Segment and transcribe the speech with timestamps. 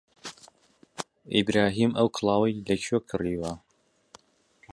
[1.33, 3.51] ئیبراهیم ئەو کڵاوەی لەکوێ کڕیوە؟